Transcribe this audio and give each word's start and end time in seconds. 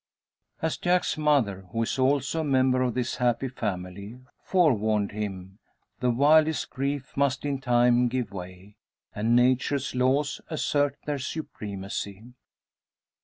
As 0.63 0.77
Jack's 0.77 1.15
mother 1.15 1.67
who 1.71 1.83
is 1.83 1.99
also 1.99 2.41
a 2.41 2.43
member 2.43 2.81
of 2.81 2.95
this 2.95 3.17
happy 3.17 3.47
family 3.49 4.17
forewarned 4.43 5.11
him, 5.11 5.59
the 5.99 6.09
wildest 6.09 6.71
grief 6.71 7.15
must 7.15 7.45
in 7.45 7.61
time 7.61 8.07
give 8.07 8.31
way, 8.31 8.77
and 9.13 9.35
Nature's 9.35 9.93
laws 9.93 10.41
assert 10.49 10.97
their 11.05 11.19
supremacy. 11.19 12.33